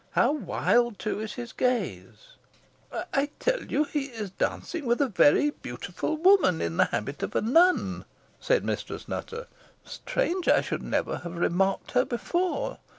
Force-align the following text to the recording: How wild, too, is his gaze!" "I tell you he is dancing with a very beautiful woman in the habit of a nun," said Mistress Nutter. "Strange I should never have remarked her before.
How 0.13 0.31
wild, 0.31 0.97
too, 0.97 1.19
is 1.19 1.35
his 1.35 1.53
gaze!" 1.53 2.29
"I 3.13 3.29
tell 3.37 3.63
you 3.65 3.83
he 3.83 4.05
is 4.05 4.31
dancing 4.31 4.87
with 4.87 4.99
a 4.99 5.07
very 5.07 5.51
beautiful 5.51 6.17
woman 6.17 6.59
in 6.59 6.77
the 6.77 6.85
habit 6.85 7.21
of 7.21 7.35
a 7.35 7.41
nun," 7.41 8.05
said 8.39 8.65
Mistress 8.65 9.07
Nutter. 9.07 9.45
"Strange 9.85 10.47
I 10.47 10.61
should 10.61 10.81
never 10.81 11.17
have 11.19 11.37
remarked 11.37 11.91
her 11.91 12.03
before. 12.03 12.79